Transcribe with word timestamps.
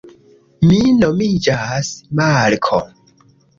Mi 0.69 0.79
nomiĝas 1.01 1.93
Marko 2.23 2.83